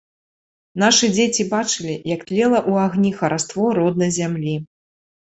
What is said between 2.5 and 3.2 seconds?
ў агні